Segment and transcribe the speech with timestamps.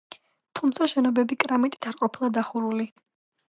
[0.59, 2.93] თუმცა შენობები კრამიტით არ ყოფილა დახურული.